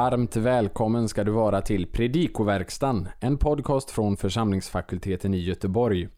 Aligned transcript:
Varmt 0.00 0.36
välkommen 0.36 1.08
ska 1.08 1.24
du 1.24 1.30
vara 1.30 1.62
till 1.62 1.86
Predikoverkstan, 1.86 3.08
en 3.20 3.38
podcast 3.38 3.90
från 3.90 4.16
församlingsfakulteten 4.16 5.34
i 5.34 5.38
Göteborg. 5.38 6.08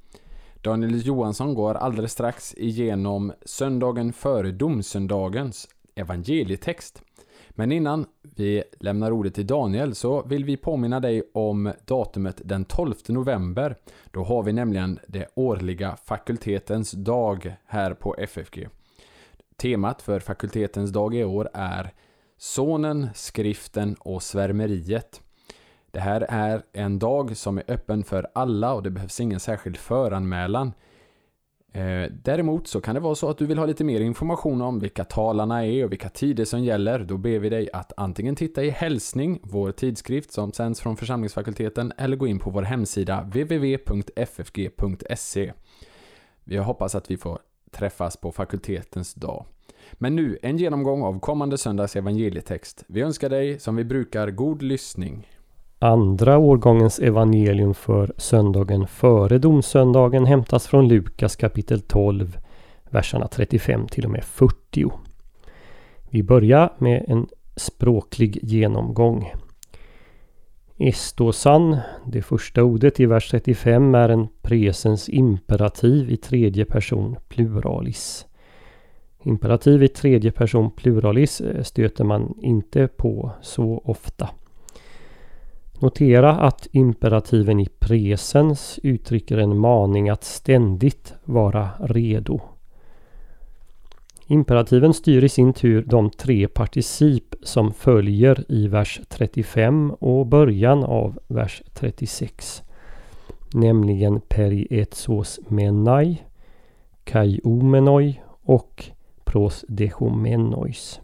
Daniel 0.61 1.07
Johansson 1.07 1.55
går 1.55 1.75
alldeles 1.75 2.13
strax 2.13 2.55
igenom 2.55 3.33
söndagen 3.45 4.13
före 4.13 4.51
domsöndagens 4.51 5.69
evangelietext. 5.95 7.03
Men 7.51 7.73
innan 7.73 8.07
vi 8.37 8.63
lämnar 8.81 9.11
ordet 9.11 9.35
till 9.35 9.47
Daniel 9.47 9.95
så 9.95 10.23
vill 10.23 10.45
vi 10.45 10.57
påminna 10.57 11.01
dig 11.01 11.23
om 11.35 11.73
datumet 11.85 12.41
den 12.45 12.65
12 12.65 12.95
november. 13.09 13.77
Då 14.11 14.25
har 14.25 14.43
vi 14.43 14.53
nämligen 14.53 14.99
det 15.09 15.29
årliga 15.35 15.97
fakultetens 16.05 16.91
dag 16.91 17.55
här 17.67 17.95
på 17.95 18.15
FFG. 18.19 18.69
Temat 19.57 20.03
för 20.03 20.21
fakultetens 20.21 20.91
dag 20.91 21.15
i 21.15 21.25
år 21.25 21.49
är 21.55 21.93
Sonen, 22.43 23.09
skriften 23.15 23.95
och 23.95 24.23
svärmeriet. 24.23 25.21
Det 25.91 26.01
här 26.01 26.27
är 26.29 26.63
en 26.73 26.99
dag 26.99 27.37
som 27.37 27.59
är 27.59 27.65
öppen 27.69 28.05
för 28.05 28.27
alla 28.33 28.75
och 28.75 28.83
det 28.83 28.91
behövs 28.91 29.21
ingen 29.21 29.41
särskild 29.41 29.77
föranmälan. 29.77 30.73
Eh, 31.73 32.05
däremot 32.11 32.69
så 32.69 32.81
kan 32.81 32.95
det 32.95 33.01
vara 33.01 33.15
så 33.15 33.31
att 33.31 33.39
du 33.39 33.47
vill 33.47 33.59
ha 33.59 33.67
lite 33.67 33.85
mer 33.85 34.01
information 34.01 34.63
om 34.63 34.81
vilka 34.81 35.05
talarna 35.05 35.67
är 35.67 35.85
och 35.85 35.93
vilka 35.93 36.09
tider 36.09 36.45
som 36.45 36.65
gäller. 36.65 36.99
Då 36.99 37.17
ber 37.17 37.39
vi 37.39 37.49
dig 37.49 37.69
att 37.73 37.93
antingen 37.97 38.37
titta 38.37 38.65
i 38.65 38.71
Hälsning, 38.71 39.41
vår 39.43 39.73
tidskrift 39.73 40.33
som 40.33 40.53
sänds 40.53 40.81
från 40.81 40.97
församlingsfakulteten, 40.97 41.93
eller 41.97 42.17
gå 42.17 42.27
in 42.27 42.39
på 42.39 42.51
vår 42.51 42.63
hemsida 42.63 43.21
www.ffg.se. 43.21 44.73
Vi 46.45 46.57
hoppas 46.57 46.95
att 46.95 47.11
vi 47.11 47.17
får 47.17 47.39
träffas 47.71 48.17
på 48.17 48.33
fakultetens 48.33 49.15
dag. 49.15 49.47
Men 49.93 50.17
nu 50.17 50.39
en 50.43 50.57
genomgång 50.57 51.03
av 51.03 51.21
kommande 51.21 51.59
söndags 51.59 51.97
evangelietext. 51.97 52.85
Vi 52.87 53.01
önskar 53.01 53.29
dig 53.29 53.59
som 53.59 53.77
vi 53.77 53.85
brukar 53.85 54.31
god 54.31 54.63
lyssning. 54.63 55.29
Andra 55.79 56.39
årgångens 56.39 56.99
evangelium 56.99 57.75
för 57.75 58.13
söndagen 58.17 58.87
före 58.87 59.39
domsöndagen 59.39 60.27
hämtas 60.27 60.67
från 60.67 60.89
Lukas 60.89 61.37
kapitel 61.37 61.81
12, 61.81 62.39
verserna 62.91 63.29
35 63.29 63.87
till 63.89 64.05
och 64.05 64.11
med 64.11 64.25
40. 64.25 64.91
Vi 66.11 66.23
börjar 66.23 66.73
med 66.79 67.05
en 67.09 67.27
språklig 67.57 68.39
genomgång. 68.43 69.33
Estosan, 70.79 71.77
det 72.07 72.23
första 72.23 72.63
ordet 72.63 73.01
i 73.01 73.07
vers 73.07 73.31
35, 73.31 73.95
är 73.95 74.09
en 74.09 74.29
presens 74.43 75.09
imperativ 75.09 76.11
i 76.11 76.17
tredje 76.17 76.65
person 76.65 77.17
pluralis. 77.29 78.27
Imperativ 79.23 79.83
i 79.83 79.89
tredje 79.89 80.31
person 80.31 80.71
pluralis 80.71 81.41
eh, 81.41 81.63
stöter 81.63 82.05
man 82.05 82.35
inte 82.41 82.89
på 82.89 83.31
så 83.43 83.83
ofta. 83.85 84.29
Notera 85.79 86.31
att 86.33 86.67
imperativen 86.73 87.61
i 87.61 87.69
presens 87.79 88.81
uttrycker 88.83 89.39
en 89.39 89.59
maning 89.59 90.09
att 90.09 90.25
ständigt 90.25 91.15
vara 91.25 91.69
redo. 91.81 92.41
Imperativen 94.27 94.95
styr 94.95 95.25
i 95.25 95.29
sin 95.29 95.53
tur 95.53 95.85
de 95.87 96.11
tre 96.11 96.49
particip 96.49 97.35
som 97.43 97.73
följer 97.73 98.45
i 98.49 98.69
vers 98.69 99.01
35 99.09 99.91
och 99.91 100.27
början 100.27 100.85
av 100.85 101.19
vers 101.27 101.63
36. 101.75 102.63
Nämligen 103.55 104.21
perietsos 104.21 105.41
menai, 105.49 106.23
kai 107.05 107.41
omenoi 107.45 108.21
och 108.43 108.85
pros 109.33 109.65
dechomenois. 109.69 111.01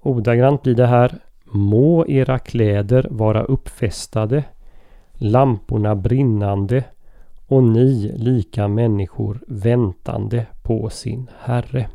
Ordagrant 0.00 0.62
blir 0.62 0.74
det 0.74 0.86
här 0.86 1.18
Må 1.44 2.06
era 2.06 2.38
kläder 2.38 3.06
vara 3.10 3.42
uppfästade, 3.42 4.44
lamporna 5.14 5.94
brinnande 5.96 6.84
och 7.46 7.62
ni 7.62 8.12
lika 8.16 8.68
människor 8.68 9.44
väntande 9.46 10.46
på 10.62 10.90
sin 10.90 11.30
Herre. 11.38 11.88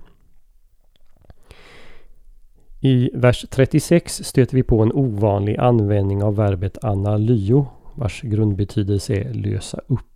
I 2.79 3.09
vers 3.13 3.45
36 3.49 4.23
stöter 4.23 4.55
vi 4.55 4.63
på 4.63 4.81
en 4.81 4.93
ovanlig 4.93 5.57
användning 5.57 6.23
av 6.23 6.35
verbet 6.35 6.83
analyo 6.83 7.65
vars 7.95 8.21
grundbetydelse 8.21 9.13
är 9.13 9.33
lösa 9.33 9.79
upp. 9.87 10.06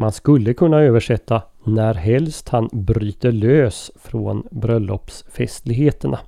Man 0.00 0.12
skulle 0.12 0.54
kunna 0.54 0.80
översätta 0.80 1.42
när 1.64 1.94
helst 1.94 2.48
han 2.48 2.68
bryter 2.72 3.32
lös 3.32 3.90
från 3.96 4.46
bröllopsfestligheterna. 4.50 6.18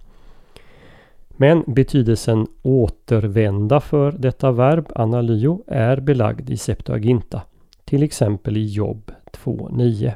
Men 1.28 1.64
betydelsen 1.66 2.47
återvända 2.62 3.81
för 3.81 4.12
detta 4.12 4.53
verb, 4.53 4.86
analyo, 4.94 5.64
är 5.66 6.00
belagd 6.00 6.50
i 6.50 6.56
Septuaginta. 6.56 7.42
Till 7.84 8.03
exempel 8.03 8.56
i 8.56 8.64
Jobb 8.64 9.12
2.9. 9.32 10.12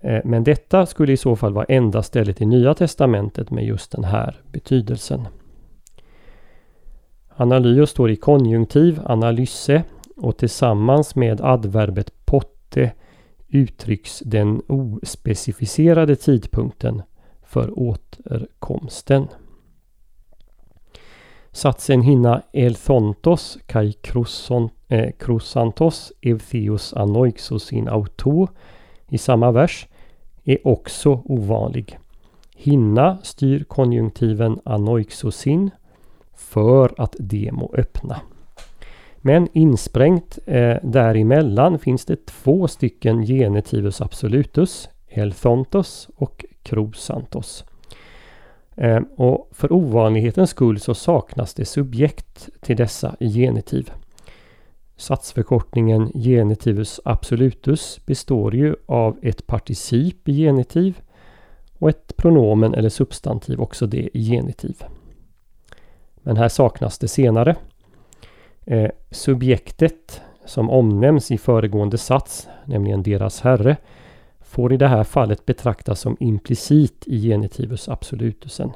Eh, 0.00 0.20
men 0.24 0.44
detta 0.44 0.86
skulle 0.86 1.12
i 1.12 1.16
så 1.16 1.36
fall 1.36 1.52
vara 1.52 1.64
enda 1.64 2.02
stället 2.02 2.40
i 2.40 2.46
Nya 2.46 2.74
Testamentet 2.74 3.50
med 3.50 3.64
just 3.64 3.92
den 3.92 4.04
här 4.04 4.40
betydelsen. 4.52 5.28
Analyo 7.36 7.86
står 7.86 8.10
i 8.10 8.16
konjunktiv, 8.16 9.00
analyse, 9.04 9.82
och 10.16 10.36
tillsammans 10.36 11.14
med 11.14 11.40
adverbet 11.40 12.15
inte 12.66 12.92
uttrycks 13.48 14.22
den 14.24 14.62
ospecificerade 14.68 16.16
tidpunkten 16.16 17.02
för 17.42 17.78
återkomsten. 17.78 19.28
Satsen 21.52 22.02
hinna 22.02 22.42
elthontos 22.52 23.58
kai 23.66 23.92
krosantos 25.18 26.12
eh, 26.20 26.32
evtheos 26.32 26.94
anoixos 26.94 27.72
in 27.72 27.88
auto 27.88 28.48
i 29.08 29.18
samma 29.18 29.52
vers 29.52 29.88
är 30.44 30.66
också 30.66 31.22
ovanlig. 31.24 31.98
Hinna 32.56 33.18
styr 33.22 33.64
konjunktiven 33.64 34.60
anoixosin 34.64 35.70
för 36.34 36.94
att 36.98 37.16
demo 37.18 37.74
öppna. 37.74 38.20
Men 39.26 39.48
insprängt 39.52 40.38
eh, 40.46 40.76
däremellan 40.82 41.78
finns 41.78 42.04
det 42.04 42.26
två 42.26 42.68
stycken 42.68 43.26
genetivus 43.26 44.00
absolutus, 44.00 44.88
elthontos 45.08 46.08
och 46.16 46.44
krosantos. 46.62 47.64
Eh, 48.76 49.00
och 49.16 49.48
för 49.52 49.72
ovanlighetens 49.72 50.50
skull 50.50 50.80
så 50.80 50.94
saknas 50.94 51.54
det 51.54 51.64
subjekt 51.64 52.48
till 52.60 52.76
dessa 52.76 53.16
i 53.20 53.28
genitiv. 53.28 53.90
Satsförkortningen 54.96 56.12
genetivus 56.14 57.00
absolutus 57.04 58.00
består 58.06 58.54
ju 58.54 58.76
av 58.86 59.18
ett 59.22 59.46
particip 59.46 60.28
i 60.28 60.32
genitiv 60.32 61.00
och 61.78 61.88
ett 61.88 62.16
pronomen 62.16 62.74
eller 62.74 62.88
substantiv, 62.88 63.60
också 63.60 63.86
det 63.86 64.18
i 64.18 64.24
genitiv. 64.30 64.84
Men 66.14 66.36
här 66.36 66.48
saknas 66.48 66.98
det 66.98 67.08
senare. 67.08 67.56
Eh, 68.66 68.90
subjektet 69.10 70.20
som 70.44 70.70
omnämns 70.70 71.30
i 71.30 71.38
föregående 71.38 71.98
sats, 71.98 72.48
nämligen 72.64 73.02
deras 73.02 73.40
herre, 73.40 73.76
får 74.40 74.72
i 74.72 74.76
det 74.76 74.88
här 74.88 75.04
fallet 75.04 75.46
betraktas 75.46 76.00
som 76.00 76.16
implicit 76.20 77.04
i 77.06 77.28
genitivus 77.28 77.88
absolutusen. 77.88 78.72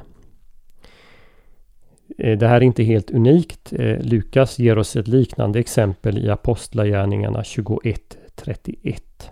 Eh, 2.19 2.39
det 2.39 2.49
här 2.49 2.57
är 2.57 2.61
inte 2.61 2.83
helt 2.83 3.11
unikt. 3.11 3.73
Eh, 3.73 3.99
Lukas 4.01 4.59
ger 4.59 4.79
oss 4.79 4.97
ett 4.97 5.09
liknande 5.09 5.59
exempel 5.59 6.19
i 6.19 6.31
Apostlagärningarna 6.31 7.43
21.31. 7.43 9.31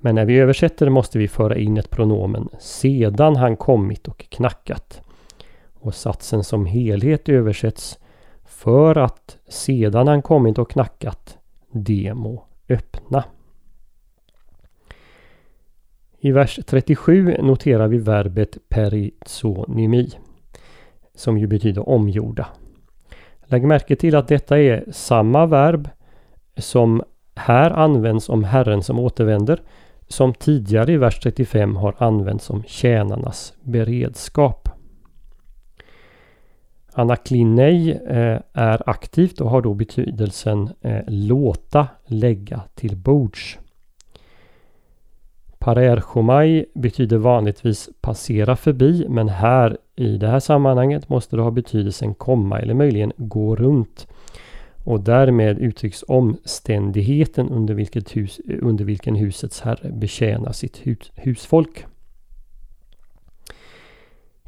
Men 0.00 0.14
när 0.14 0.24
vi 0.24 0.38
översätter 0.38 0.88
måste 0.88 1.18
vi 1.18 1.28
föra 1.28 1.56
in 1.56 1.76
ett 1.76 1.90
pronomen 1.90 2.48
sedan 2.60 3.36
han 3.36 3.56
kommit 3.56 4.08
och 4.08 4.24
knackat. 4.28 5.00
Och 5.74 5.94
satsen 5.94 6.44
som 6.44 6.66
helhet 6.66 7.28
översätts 7.28 7.98
för 8.64 8.98
att 8.98 9.38
sedan 9.48 10.08
han 10.08 10.22
kommit 10.22 10.58
och 10.58 10.70
knackat, 10.70 11.38
demo 11.72 12.14
må 12.14 12.44
öppna. 12.68 13.24
I 16.18 16.32
vers 16.32 16.60
37 16.66 17.36
noterar 17.42 17.88
vi 17.88 17.98
verbet 17.98 18.58
perizonimi. 18.68 20.10
som 21.14 21.38
ju 21.38 21.46
betyder 21.46 21.88
omgjorda. 21.88 22.46
Lägg 23.44 23.64
märke 23.64 23.96
till 23.96 24.16
att 24.16 24.28
detta 24.28 24.58
är 24.58 24.84
samma 24.92 25.46
verb 25.46 25.88
som 26.56 27.02
här 27.34 27.70
används 27.70 28.28
om 28.28 28.44
Herren 28.44 28.82
som 28.82 28.98
återvänder 28.98 29.62
som 30.08 30.34
tidigare 30.34 30.92
i 30.92 30.96
vers 30.96 31.20
35 31.20 31.76
har 31.76 31.94
använts 31.98 32.50
om 32.50 32.62
tjänarnas 32.66 33.54
beredskap. 33.62 34.63
Anaklinej 36.96 37.90
eh, 37.90 38.40
är 38.52 38.90
aktivt 38.90 39.40
och 39.40 39.50
har 39.50 39.62
då 39.62 39.74
betydelsen 39.74 40.70
eh, 40.80 41.00
låta 41.06 41.88
lägga 42.06 42.62
till 42.74 42.96
bords. 42.96 43.58
Parerchomai 45.58 46.64
betyder 46.74 47.16
vanligtvis 47.18 47.88
passera 48.00 48.56
förbi 48.56 49.06
men 49.08 49.28
här 49.28 49.78
i 49.96 50.16
det 50.16 50.28
här 50.28 50.40
sammanhanget 50.40 51.08
måste 51.08 51.36
det 51.36 51.42
ha 51.42 51.50
betydelsen 51.50 52.14
komma 52.14 52.60
eller 52.60 52.74
möjligen 52.74 53.12
gå 53.16 53.56
runt. 53.56 54.06
Och 54.84 55.00
därmed 55.00 55.58
uttrycks 55.58 56.04
omständigheten 56.08 57.48
under, 57.50 57.74
vilket 57.74 58.16
hus, 58.16 58.40
eh, 58.48 58.58
under 58.62 58.84
vilken 58.84 59.14
husets 59.14 59.60
herre 59.60 59.92
betjänar 59.92 60.52
sitt 60.52 60.86
hus, 60.86 61.12
husfolk. 61.14 61.86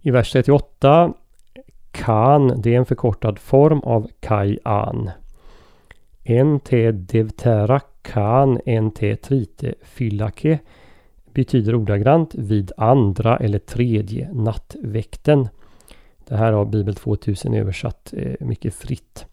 I 0.02 0.10
vers 0.10 0.32
38 0.32 1.14
kan, 2.06 2.61
det 2.61 2.75
är 2.75 2.79
en 2.79 2.87
förkortad 2.87 3.38
form 3.38 3.81
av 3.81 4.08
Kai-an. 4.20 5.11
NT 6.29 6.70
devtera 6.93 7.81
kan 8.03 8.61
NT 8.67 9.23
trite 9.23 9.75
fyllake 9.82 10.58
betyder 11.35 11.75
ordagrant 11.75 12.35
vid 12.35 12.73
andra 12.76 13.37
eller 13.37 13.58
tredje 13.58 14.32
nattväkten. 14.32 15.49
Det 16.29 16.37
här 16.37 16.53
har 16.53 16.64
Bibel 16.64 16.94
2000 16.94 17.55
översatt 17.55 18.14
eh, 18.17 18.47
mycket 18.47 18.75
fritt. 18.75 19.26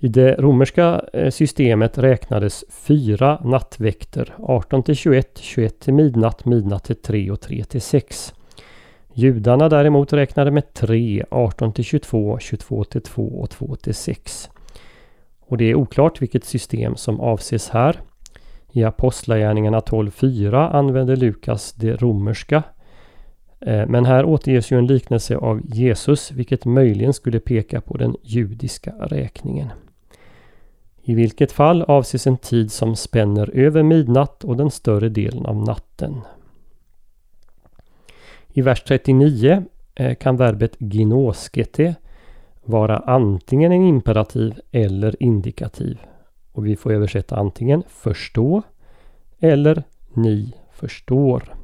I 0.00 0.08
det 0.08 0.34
romerska 0.38 1.04
eh, 1.12 1.30
systemet 1.30 1.98
räknades 1.98 2.64
fyra 2.70 3.40
nattväkter 3.44 4.34
18 4.38 4.82
till 4.82 4.96
21, 4.96 5.38
21 5.38 5.80
till 5.80 5.94
midnatt, 5.94 6.44
midnatt 6.44 6.84
till 6.84 6.96
3 6.96 7.30
och 7.30 7.40
3 7.40 7.64
till 7.64 7.82
6. 7.82 8.34
Judarna 9.16 9.68
däremot 9.68 10.12
räknade 10.12 10.50
med 10.50 10.72
3, 10.72 11.24
18 11.30 11.72
till 11.72 11.84
22, 11.84 12.38
22 12.38 12.84
till 12.84 13.00
2 13.00 13.22
och 13.22 13.50
2 13.50 13.76
till 13.76 13.94
6. 13.94 14.50
Och 15.40 15.56
det 15.56 15.64
är 15.64 15.74
oklart 15.74 16.22
vilket 16.22 16.44
system 16.44 16.96
som 16.96 17.20
avses 17.20 17.68
här. 17.68 18.00
I 18.72 18.84
Apostlagärningarna 18.84 19.80
12.4 19.80 20.70
använder 20.70 21.16
Lukas 21.16 21.72
det 21.72 21.96
romerska. 21.96 22.62
Eh, 23.60 23.86
men 23.86 24.04
här 24.04 24.24
återges 24.24 24.72
ju 24.72 24.78
en 24.78 24.86
liknelse 24.86 25.36
av 25.36 25.60
Jesus 25.64 26.32
vilket 26.32 26.64
möjligen 26.64 27.12
skulle 27.12 27.40
peka 27.40 27.80
på 27.80 27.96
den 27.96 28.16
judiska 28.22 28.90
räkningen. 28.90 29.68
I 31.02 31.14
vilket 31.14 31.52
fall 31.52 31.82
avses 31.82 32.26
en 32.26 32.36
tid 32.36 32.72
som 32.72 32.96
spänner 32.96 33.50
över 33.54 33.82
midnatt 33.82 34.44
och 34.44 34.56
den 34.56 34.70
större 34.70 35.08
delen 35.08 35.46
av 35.46 35.56
natten. 35.56 36.20
I 38.56 38.62
vers 38.62 38.84
39 38.84 39.62
eh, 39.94 40.14
kan 40.14 40.36
verbet 40.36 40.76
ginoskete 40.78 41.94
vara 42.64 42.98
antingen 42.98 43.72
en 43.72 43.82
imperativ 43.82 44.54
eller 44.70 45.22
indikativ. 45.22 45.98
Och 46.52 46.66
vi 46.66 46.76
får 46.76 46.92
översätta 46.92 47.36
antingen 47.36 47.82
förstå 47.88 48.62
eller 49.40 49.82
ni 50.14 50.54
förstår. 50.72 51.54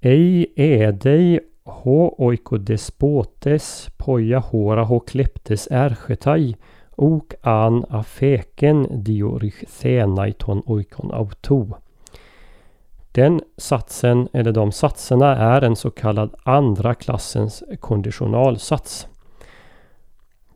Ej 0.00 0.52
ädej 0.56 1.40
ho 1.64 2.14
oikodespotes 2.18 3.90
poja 3.96 4.38
hora 4.38 4.84
ho 4.84 5.00
kleptes 5.00 5.68
erchetai 5.70 6.56
ok 6.96 7.34
an 7.40 7.84
afeken 7.88 8.86
diorichthenaiton 9.04 10.62
oikon 10.66 11.10
auto. 11.10 11.76
Den 13.12 13.40
satsen, 13.56 14.28
eller 14.32 14.52
de 14.52 14.72
satserna, 14.72 15.36
är 15.36 15.62
en 15.62 15.76
så 15.76 15.90
kallad 15.90 16.34
andra 16.42 16.94
klassens 16.94 17.62
konditionalsats. 17.80 19.06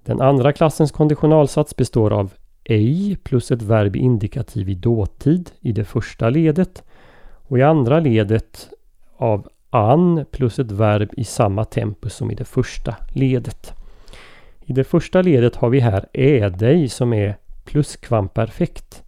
Den 0.05 0.21
andra 0.21 0.53
klassens 0.53 0.93
konditionalsats 0.93 1.77
består 1.77 2.13
av 2.13 2.33
ej 2.65 3.17
plus 3.17 3.51
ett 3.51 3.63
verb 3.63 3.97
indikativ 3.97 4.69
i 4.69 4.75
dåtid 4.75 5.51
i 5.61 5.73
det 5.73 5.85
första 5.85 6.31
ledet 6.31 6.83
och 7.49 7.59
i 7.59 7.63
andra 7.63 8.01
ledet 8.01 8.69
av 9.17 9.49
an 9.71 10.25
plus 10.31 10.59
ett 10.59 10.71
verb 10.71 11.11
i 11.17 11.25
samma 11.25 11.65
tempo 11.65 12.09
som 12.09 12.31
i 12.31 12.35
det 12.35 12.45
första 12.45 12.97
ledet. 13.13 13.73
I 14.61 14.73
det 14.73 14.85
första 14.85 15.23
ledet 15.23 15.57
har 15.57 15.71
vi 15.71 15.81
här 15.81 16.07
ädej 16.13 16.89
som 16.89 17.13
är 17.13 17.37
pluskvamperfekt. 17.65 19.02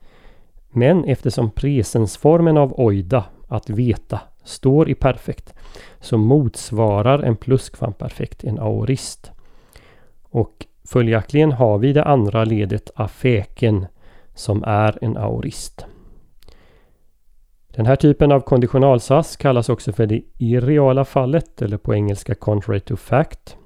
Men 0.74 1.04
eftersom 1.04 1.50
presensformen 1.50 2.56
av 2.56 2.80
oida, 2.80 3.24
att 3.48 3.70
veta, 3.70 4.20
står 4.44 4.90
i 4.90 4.94
perfekt 4.94 5.54
så 6.00 6.18
motsvarar 6.18 7.18
en 7.22 7.36
pluskvamperfekt 7.36 8.44
en 8.44 8.58
aorist. 8.58 9.30
Och 10.22 10.66
Följaktligen 10.88 11.52
har 11.52 11.78
vi 11.78 11.92
det 11.92 12.04
andra 12.04 12.44
ledet 12.44 12.90
afeken 12.94 13.86
som 14.34 14.64
är 14.64 14.98
en 15.00 15.16
aorist. 15.16 15.86
Den 17.68 17.86
här 17.86 17.96
typen 17.96 18.32
av 18.32 18.40
konditionalsats 18.40 19.36
kallas 19.36 19.68
också 19.68 19.92
för 19.92 20.06
det 20.06 20.22
irreala 20.38 21.04
fallet 21.04 21.62
eller 21.62 21.76
på 21.76 21.94
engelska 21.94 22.34
contrary 22.34 22.80
to 22.80 22.96
fact. 22.96 23.56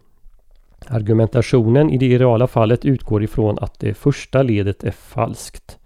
Argumentationen 0.87 1.91
i 1.91 1.99
det 1.99 2.07
irreala 2.07 2.47
fallet 2.47 2.85
utgår 2.85 3.23
ifrån 3.23 3.59
att 3.61 3.81
det 3.81 3.95
första 3.95 4.43
ledet 4.43 4.85
är 4.85 4.91
falskt. 4.91 5.78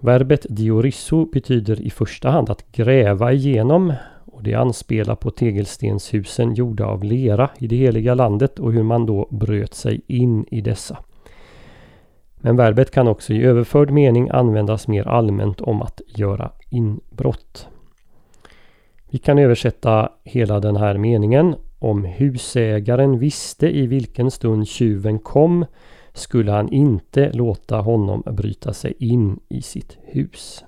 Verbet 0.00 0.46
diorisso 0.48 1.24
betyder 1.26 1.82
i 1.82 1.90
första 1.90 2.30
hand 2.30 2.50
att 2.50 2.72
gräva 2.72 3.32
igenom 3.32 3.92
och 4.24 4.42
det 4.42 4.54
anspelar 4.54 5.14
på 5.14 5.30
tegelstenshusen 5.30 6.54
gjorda 6.54 6.86
av 6.86 7.04
lera 7.04 7.50
i 7.58 7.66
det 7.66 7.76
heliga 7.76 8.14
landet 8.14 8.58
och 8.58 8.72
hur 8.72 8.82
man 8.82 9.06
då 9.06 9.28
bröt 9.30 9.74
sig 9.74 10.00
in 10.06 10.44
i 10.50 10.60
dessa. 10.60 10.98
Men 12.36 12.56
verbet 12.56 12.90
kan 12.90 13.08
också 13.08 13.32
i 13.32 13.44
överförd 13.44 13.90
mening 13.90 14.28
användas 14.30 14.88
mer 14.88 15.08
allmänt 15.08 15.60
om 15.60 15.82
att 15.82 16.00
göra 16.06 16.50
inbrott. 16.70 17.68
Vi 19.10 19.18
kan 19.18 19.38
översätta 19.38 20.12
hela 20.24 20.60
den 20.60 20.76
här 20.76 20.98
meningen. 20.98 21.54
Om 21.78 22.04
husägaren 22.04 23.18
visste 23.18 23.76
i 23.76 23.86
vilken 23.86 24.30
stund 24.30 24.68
tjuven 24.68 25.18
kom 25.18 25.66
skulle 26.16 26.52
han 26.52 26.72
inte 26.72 27.32
låta 27.32 27.80
honom 27.80 28.22
bryta 28.26 28.72
sig 28.72 28.94
in 28.98 29.40
i 29.48 29.62
sitt 29.62 29.98
hus. 30.02 30.64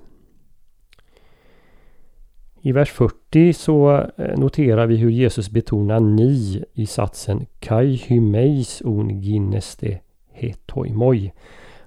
I 2.60 2.72
vers 2.72 2.90
40 2.90 3.52
så 3.52 4.06
eh, 4.16 4.38
noterar 4.38 4.86
vi 4.86 4.96
hur 4.96 5.10
Jesus 5.10 5.50
betonar 5.50 6.00
ni 6.00 6.64
i 6.72 6.86
satsen 6.86 7.46
Kai 7.58 7.96
hymeis 7.96 8.82
un 8.84 9.20
ginneste 9.20 10.00
hetoimoi. 10.32 11.32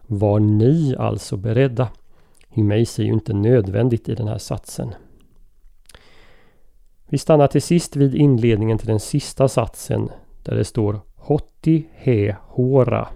Var 0.01 0.39
ni 0.39 0.95
alltså 0.99 1.37
beredda? 1.37 1.89
Hymeis 2.49 2.99
är 2.99 3.03
ju 3.03 3.13
inte 3.13 3.33
nödvändigt 3.33 4.09
i 4.09 4.15
den 4.15 4.27
här 4.27 4.37
satsen. 4.37 4.93
Vi 7.09 7.17
stannar 7.17 7.47
till 7.47 7.61
sist 7.61 7.95
vid 7.95 8.15
inledningen 8.15 8.77
till 8.77 8.87
den 8.87 8.99
sista 8.99 9.47
satsen 9.47 10.09
där 10.43 10.55
det 10.55 10.65
står 10.65 10.99
Hotti 11.15 11.87
he 11.93 12.35
hora. 12.47 13.07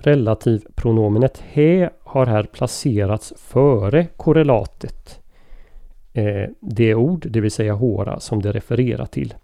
Relativpronomenet 0.00 1.42
he 1.52 1.90
har 2.02 2.26
här 2.26 2.42
placerats 2.42 3.32
före 3.36 4.06
korrelatet 4.16 5.20
eh, 6.12 6.50
det 6.60 6.94
ord, 6.94 7.26
det 7.30 7.40
vill 7.40 7.50
säga 7.50 7.74
hora, 7.74 8.20
som 8.20 8.42
det 8.42 8.52
refererar 8.52 9.06
till. 9.06 9.34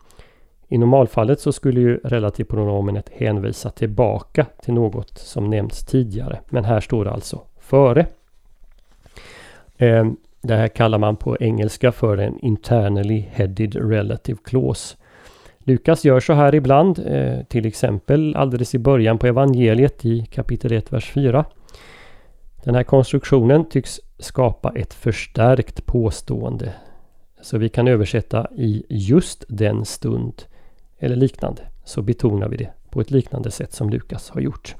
I 0.69 0.79
normalfallet 0.79 1.41
så 1.41 1.53
skulle 1.53 1.81
ju 1.81 2.01
relativpronomenet 2.05 3.09
hänvisa 3.09 3.71
tillbaka 3.71 4.47
till 4.63 4.75
något 4.75 5.19
som 5.19 5.51
nämnts 5.51 5.85
tidigare. 5.85 6.41
Men 6.49 6.65
här 6.65 6.81
står 6.81 7.05
det 7.05 7.11
alltså 7.11 7.41
före. 7.59 8.07
Eh, 9.77 10.07
det 10.43 10.55
här 10.55 10.69
kallar 10.69 10.99
man 10.99 11.17
på 11.17 11.37
engelska 11.41 11.93
för 11.93 12.19
en 12.19 12.39
internally 12.39 13.25
headed 13.31 13.91
relative 13.91 14.39
clause. 14.45 14.97
Lukas 15.67 16.05
gör 16.05 16.21
så 16.21 16.33
här 16.33 16.55
ibland, 16.55 16.99
eh, 17.07 17.43
till 17.45 17.67
exempel 17.67 18.37
alldeles 18.37 18.75
i 18.75 18.79
början 18.79 19.19
på 19.19 19.27
evangeliet 19.27 20.05
i 20.05 20.27
kapitel 20.27 20.73
1, 20.73 20.93
vers 20.93 21.11
4. 21.13 21.45
Den 22.65 22.75
här 22.75 22.83
konstruktionen 22.83 23.69
tycks 23.69 24.01
skapa 24.19 24.73
ett 24.77 24.95
förstärkt 24.95 25.87
påstående. 25.87 26.75
Så 27.43 27.59
vi 27.59 27.69
kan 27.69 27.89
översätta 27.89 28.49
i 28.57 28.85
just 28.89 29.45
den 29.49 29.85
stund 29.85 30.43
eller 30.99 31.17
liknande. 31.17 31.63
Så 31.85 32.03
betonar 32.03 32.49
vi 32.49 32.57
det 32.57 32.71
på 32.91 33.01
ett 33.01 33.11
liknande 33.11 33.51
sätt 33.51 33.73
som 33.73 33.91
Lukas 33.91 34.31
har 34.31 34.41
gjort. 34.41 34.77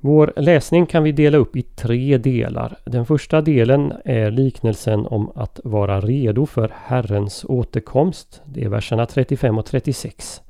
Vår 0.00 0.32
läsning 0.36 0.86
kan 0.86 1.02
vi 1.02 1.12
dela 1.12 1.38
upp 1.38 1.56
i 1.56 1.62
tre 1.62 2.18
delar. 2.18 2.78
Den 2.84 3.06
första 3.06 3.40
delen 3.40 3.92
är 4.04 4.30
liknelsen 4.30 5.06
om 5.06 5.32
att 5.34 5.60
vara 5.64 6.00
redo 6.00 6.46
för 6.46 6.72
Herrens 6.74 7.44
återkomst. 7.48 8.42
Det 8.44 8.64
är 8.64 8.68
verserna 8.68 9.06
35 9.06 9.58
och 9.58 9.66
36. 9.66 10.42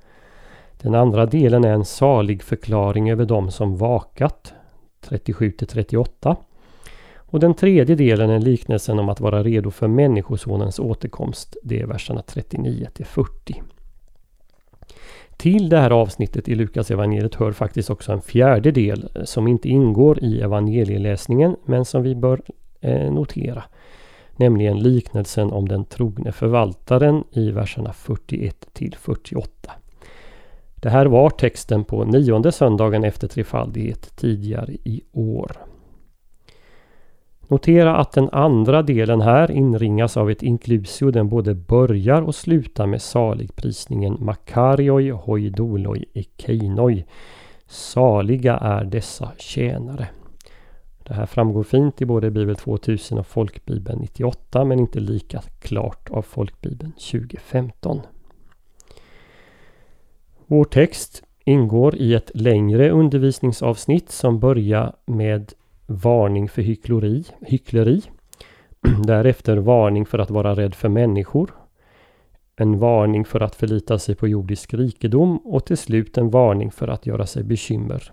Den 0.82 0.94
andra 0.94 1.26
delen 1.26 1.64
är 1.64 1.72
en 1.72 1.84
salig 1.84 2.42
förklaring 2.42 3.10
över 3.10 3.24
dem 3.24 3.50
som 3.50 3.76
vakat 3.76 4.54
37 5.00 5.50
till 5.50 5.66
38. 5.66 6.36
Och 7.16 7.40
den 7.40 7.54
tredje 7.54 7.94
delen 7.96 8.30
är 8.30 8.38
liknelsen 8.38 8.98
om 8.98 9.08
att 9.08 9.20
vara 9.20 9.42
redo 9.42 9.70
för 9.70 9.88
Människosonens 9.88 10.78
återkomst. 10.78 11.56
Det 11.62 11.80
är 11.80 11.86
verserna 11.86 12.22
39 12.22 12.88
till 12.94 13.06
40 13.06 13.62
till 15.38 15.68
det 15.68 15.78
här 15.78 15.90
avsnittet 15.90 16.48
i 16.48 16.54
Lukas 16.54 16.90
evangeliet 16.90 17.34
hör 17.34 17.52
faktiskt 17.52 17.90
också 17.90 18.12
en 18.12 18.20
fjärde 18.20 18.70
del 18.70 19.10
eh, 19.14 19.24
som 19.24 19.48
inte 19.48 19.68
ingår 19.68 20.24
i 20.24 20.40
evangelieläsningen 20.40 21.56
men 21.64 21.84
som 21.84 22.02
vi 22.02 22.14
bör 22.14 22.40
eh, 22.80 23.12
notera. 23.12 23.64
Nämligen 24.36 24.78
liknelsen 24.78 25.52
om 25.52 25.68
den 25.68 25.84
trogne 25.84 26.32
förvaltaren 26.32 27.24
i 27.32 27.50
verserna 27.50 27.92
41 27.92 28.68
till 28.72 28.96
48. 29.00 29.72
Det 30.74 30.90
här 30.90 31.06
var 31.06 31.30
texten 31.30 31.84
på 31.84 32.04
nionde 32.04 32.52
söndagen 32.52 33.04
efter 33.04 33.28
trefaldighet 33.28 34.16
tidigare 34.16 34.72
i 34.72 35.02
år. 35.12 35.67
Notera 37.50 37.96
att 37.96 38.12
den 38.12 38.28
andra 38.32 38.82
delen 38.82 39.20
här 39.20 39.50
inringas 39.50 40.16
av 40.16 40.30
ett 40.30 40.42
inklusio. 40.42 41.10
Den 41.10 41.28
både 41.28 41.54
börjar 41.54 42.22
och 42.22 42.34
slutar 42.34 42.86
med 42.86 43.02
saligprisningen 43.02 44.16
Makarioi 44.20 45.10
hoidoloi 45.10 46.04
ekeinoi. 46.14 47.04
Saliga 47.66 48.56
är 48.56 48.84
dessa 48.84 49.32
tjänare. 49.38 50.08
Det 51.02 51.14
här 51.14 51.26
framgår 51.26 51.62
fint 51.62 52.02
i 52.02 52.06
både 52.06 52.30
Bibel 52.30 52.56
2000 52.56 53.18
och 53.18 53.26
Folkbibeln 53.26 53.98
98 54.00 54.64
men 54.64 54.78
inte 54.78 55.00
lika 55.00 55.42
klart 55.60 56.10
av 56.10 56.22
Folkbibeln 56.22 56.92
2015. 56.92 58.00
Vår 60.46 60.64
text 60.64 61.22
ingår 61.44 61.96
i 61.96 62.14
ett 62.14 62.30
längre 62.34 62.90
undervisningsavsnitt 62.90 64.10
som 64.10 64.40
börjar 64.40 64.96
med 65.06 65.52
varning 65.90 66.48
för 66.48 66.62
hyckleri, 66.62 67.24
hyckleri. 67.40 68.02
Därefter 69.06 69.56
varning 69.56 70.06
för 70.06 70.18
att 70.18 70.30
vara 70.30 70.54
rädd 70.54 70.74
för 70.74 70.88
människor. 70.88 71.50
En 72.56 72.78
varning 72.78 73.24
för 73.24 73.40
att 73.40 73.54
förlita 73.54 73.98
sig 73.98 74.14
på 74.14 74.28
jordisk 74.28 74.74
rikedom 74.74 75.38
och 75.38 75.64
till 75.64 75.76
slut 75.76 76.18
en 76.18 76.30
varning 76.30 76.70
för 76.70 76.88
att 76.88 77.06
göra 77.06 77.26
sig 77.26 77.44
bekymmer. 77.44 78.12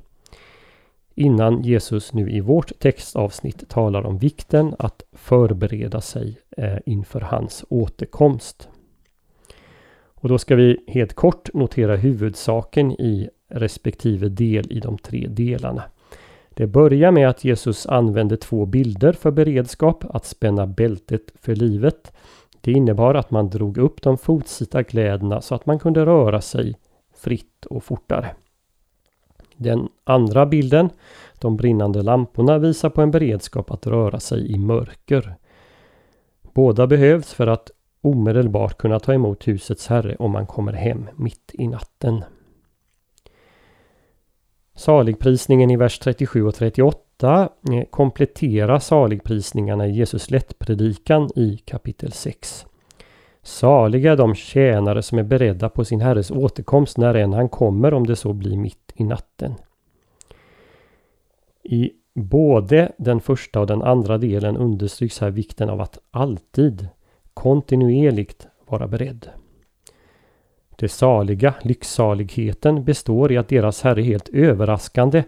Innan 1.15 1.62
Jesus 1.62 2.13
nu 2.13 2.32
i 2.32 2.39
vårt 2.39 2.79
textavsnitt 2.79 3.70
talar 3.70 4.05
om 4.05 4.17
vikten 4.17 4.75
att 4.79 5.03
förbereda 5.12 6.01
sig 6.01 6.38
eh, 6.58 6.77
inför 6.86 7.22
hans 7.22 7.65
återkomst. 7.70 8.70
Och 10.13 10.29
då 10.29 10.38
ska 10.38 10.55
vi 10.55 10.84
helt 10.88 11.13
kort 11.13 11.53
notera 11.53 11.96
huvudsaken 11.96 12.91
i 12.91 13.29
respektive 13.50 14.29
del 14.29 14.72
i 14.72 14.79
de 14.79 14.98
tre 14.98 15.27
delarna. 15.27 15.84
Det 16.58 16.68
börjar 16.68 17.12
med 17.12 17.30
att 17.30 17.44
Jesus 17.44 17.86
använde 17.86 18.38
två 18.38 18.66
bilder 18.66 19.14
för 19.14 19.32
beredskap 19.32 20.04
att 20.10 20.26
spänna 20.26 20.68
bältet 20.68 21.22
för 21.42 21.56
livet. 21.56 22.14
Det 22.62 22.72
innebar 22.72 23.16
att 23.16 23.32
man 23.32 23.50
drog 23.50 23.78
upp 23.78 24.02
de 24.02 24.18
fotsita 24.18 24.84
kläderna 24.84 25.42
så 25.42 25.56
att 25.56 25.66
man 25.66 25.80
kunde 25.80 26.06
röra 26.06 26.42
sig 26.42 26.76
fritt 27.16 27.66
och 27.66 27.84
fortare. 27.84 28.36
Den 29.56 29.90
andra 30.04 30.46
bilden, 30.46 30.90
de 31.40 31.58
brinnande 31.58 32.02
lamporna, 32.02 32.58
visar 32.58 32.90
på 32.90 33.02
en 33.02 33.12
beredskap 33.12 33.72
att 33.72 33.88
röra 33.88 34.20
sig 34.20 34.52
i 34.52 34.58
mörker. 34.58 35.36
Båda 36.42 36.88
behövs 36.88 37.34
för 37.34 37.48
att 37.48 37.72
omedelbart 38.02 38.78
kunna 38.78 39.00
ta 39.00 39.14
emot 39.14 39.48
husets 39.48 39.88
herre 39.88 40.16
om 40.20 40.32
man 40.32 40.48
kommer 40.48 40.74
hem 40.74 41.10
mitt 41.16 41.52
i 41.54 41.68
natten. 41.68 42.24
Saligprisningen 44.75 45.72
i 45.72 45.75
vers 45.75 46.00
37 46.00 46.46
och 46.46 46.55
38 46.55 47.50
eh, 47.72 47.84
kompletterar 47.89 48.79
saligprisningarna 48.79 49.88
i 49.88 49.91
Jesus 49.91 50.32
lättpredikan 50.32 51.29
i 51.36 51.58
kapitel 51.65 52.12
6. 52.12 52.65
Saliga 53.41 54.15
de 54.15 54.36
tjänare 54.36 55.01
som 55.01 55.20
är 55.20 55.24
beredda 55.24 55.70
på 55.70 55.86
sin 55.86 56.01
herres 56.01 56.32
återkomst 56.32 56.98
när 56.98 57.13
än 57.13 57.34
han 57.34 57.50
kommer 57.50 57.94
om 57.94 58.08
det 58.08 58.15
så 58.15 58.34
blir 58.34 58.58
mitt 58.58 58.94
i 58.96 59.03
natten. 59.03 59.53
I 61.63 61.91
både 62.13 62.91
den 62.98 63.20
första 63.20 63.60
och 63.60 63.67
den 63.67 63.82
andra 63.82 64.17
delen 64.17 64.58
understryks 64.58 65.20
här 65.20 65.32
vikten 65.32 65.70
av 65.70 65.82
att 65.82 66.00
alltid 66.12 66.88
kontinuerligt 67.34 68.48
vara 68.65 68.88
beredd. 68.88 69.29
Det 70.75 70.89
saliga, 70.89 71.53
lycksaligheten, 71.62 72.84
består 72.84 73.32
i 73.32 73.38
att 73.38 73.50
deras 73.50 73.82
Herre 73.82 74.01
helt 74.01 74.29
överraskande 74.29 75.24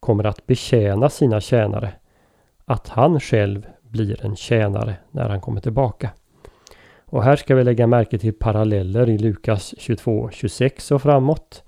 kommer 0.00 0.24
att 0.24 0.46
betjäna 0.46 1.08
sina 1.08 1.40
tjänare. 1.40 1.92
Att 2.64 2.88
han 2.88 3.20
själv 3.20 3.66
blir 3.82 4.24
en 4.24 4.36
tjänare 4.36 4.94
när 5.10 5.28
han 5.28 5.40
kommer 5.40 5.60
tillbaka. 5.60 6.10
Och 7.04 7.24
här 7.24 7.36
ska 7.36 7.54
vi 7.54 7.64
lägga 7.64 7.86
märke 7.86 8.18
till 8.18 8.32
paralleller 8.32 9.10
i 9.10 9.18
Lukas 9.18 9.74
22, 9.78 10.30
26 10.32 10.90
och 10.90 11.02
framåt. 11.02 11.62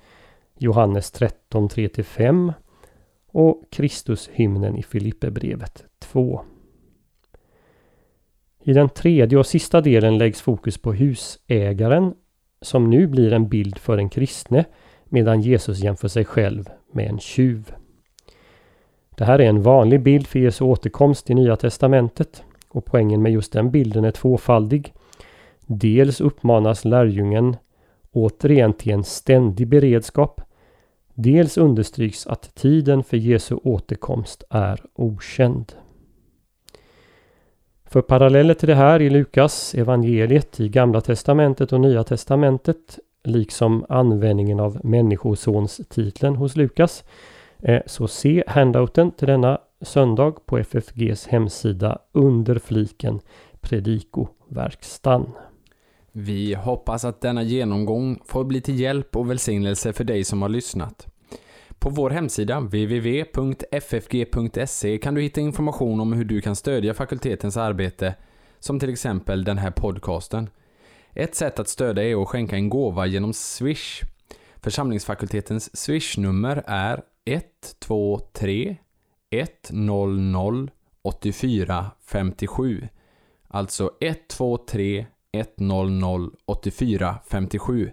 Johannes 0.59 1.11
13, 1.11 1.69
3-5 1.69 2.53
och 3.27 3.63
Kristushymnen 3.71 4.77
i 4.77 4.83
Filipperbrevet 4.83 5.85
2. 5.99 6.43
I 8.65 8.73
den 8.73 8.89
tredje 8.89 9.39
och 9.39 9.47
sista 9.47 9.81
delen 9.81 10.19
läggs 10.19 10.41
fokus 10.41 10.79
på 10.79 10.93
husägaren 10.93 12.15
som 12.63 12.91
nu 12.91 13.07
blir 13.07 13.33
en 13.33 13.49
bild 13.49 13.79
för 13.79 13.99
en 13.99 14.09
kristne 14.09 14.65
medan 15.05 15.41
Jesus 15.41 15.79
jämför 15.79 16.09
sig 16.09 16.25
själv 16.25 16.71
med 16.93 17.09
en 17.09 17.19
tjuv. 17.19 17.73
Det 19.17 19.25
här 19.25 19.39
är 19.39 19.49
en 19.49 19.63
vanlig 19.63 20.03
bild 20.03 20.27
för 20.27 20.39
Jesu 20.39 20.65
återkomst 20.65 21.31
i 21.31 21.35
Nya 21.35 21.57
Testamentet 21.57 22.45
och 22.69 22.85
poängen 22.85 23.23
med 23.23 23.33
just 23.33 23.53
den 23.53 23.71
bilden 23.71 24.05
är 24.05 24.11
tvåfaldig. 24.11 24.95
Dels 25.67 26.21
uppmanas 26.21 26.85
lärjungen 26.85 27.57
återigen 28.13 28.73
till 28.73 28.93
en 28.93 29.05
ständig 29.05 29.69
beredskap. 29.69 30.41
Dels 31.15 31.59
understryks 31.59 32.27
att 32.27 32.55
tiden 32.55 33.05
för 33.05 33.17
Jesu 33.17 33.55
återkomst 33.55 34.45
är 34.51 34.81
okänd. 34.95 35.73
För 37.93 38.03
paralleller 38.03 38.55
till 38.55 38.69
det 38.69 38.75
här 38.75 39.03
i 39.03 39.11
Lukas 39.11 39.75
evangeliet 39.75 40.61
i 40.61 40.69
Gamla 40.69 41.01
Testamentet 41.01 41.73
och 41.73 41.81
Nya 41.81 42.05
Testamentet 42.05 42.99
liksom 43.25 43.87
användningen 43.89 44.61
av 44.61 44.81
Människosons-titeln 44.85 46.37
hos 46.37 46.57
Lukas 46.57 47.05
eh, 47.63 47.81
så 47.87 48.09
se 48.09 48.45
handouten 48.47 49.11
till 49.11 49.29
denna 49.29 49.59
söndag 49.81 50.33
på 50.47 50.59
FFGs 50.59 51.27
hemsida 51.27 51.99
under 52.13 52.59
fliken 52.59 53.21
Predikoverkstan. 53.61 55.33
Vi 56.13 56.55
hoppas 56.55 57.05
att 57.05 57.21
denna 57.21 57.43
genomgång 57.43 58.23
får 58.25 58.45
bli 58.45 58.61
till 58.61 58.81
hjälp 58.81 59.17
och 59.17 59.31
välsignelse 59.31 59.93
för 59.93 60.05
dig 60.05 60.25
som 60.25 60.43
har 60.43 60.49
lyssnat. 60.49 61.12
På 61.83 61.91
vår 61.91 62.11
hemsida 62.11 62.61
www.ffg.se 62.61 63.39
kan 64.99 65.15
du 65.15 65.21
hitta 65.21 65.41
information 65.41 66.01
om 66.01 66.13
hur 66.13 66.25
du 66.25 66.41
kan 66.41 66.57
stödja 66.57 66.95
fakultetens 66.95 67.57
arbete, 67.57 68.15
som 68.59 68.81
till 68.81 68.91
exempel 68.91 69.45
den 69.45 69.59
här 69.59 69.71
podcasten. 69.71 70.51
Ett 71.15 71.35
sätt 71.35 71.59
att 71.59 71.69
stödja 71.69 72.05
är 72.05 72.23
att 72.23 72.29
skänka 72.29 72.57
en 72.57 72.69
gåva 72.69 73.07
genom 73.07 73.33
Swish. 73.33 74.03
Församlingsfakultetens 74.57 75.77
Swish-nummer 75.77 76.63
är 76.67 77.03
123 77.25 78.77
100 79.31 80.69
84 81.03 81.91
57. 82.07 82.89
Alltså 83.49 83.91
123 84.01 85.07
100 85.33 86.31
84 86.47 87.17
57. 87.27 87.93